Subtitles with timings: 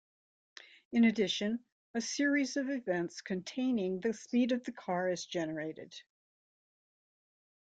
[0.91, 1.63] In addition,
[1.93, 5.93] a series of events containing the speed of the car is generated.